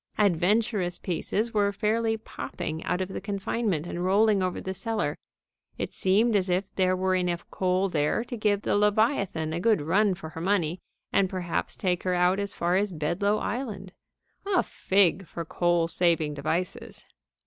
[0.17, 5.15] Adventurous pieces were fairly popping out of confinement and rolling over the cellar.
[5.77, 9.79] It seemed as if there were enough coal there to give the Leviathan a good
[9.79, 10.79] run for her money
[11.13, 13.93] and perhaps take her out as far as Bedloe Island.
[14.47, 17.05] A fig for coal saving devices!